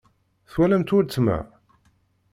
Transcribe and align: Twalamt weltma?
Twalamt 0.49 0.93
weltma? 0.95 1.37